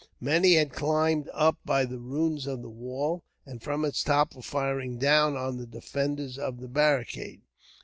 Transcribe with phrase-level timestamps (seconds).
[0.19, 4.41] Many had climbed up by the ruins of the wall, and from its top were
[4.41, 7.43] firing down on the defenders of the barricade.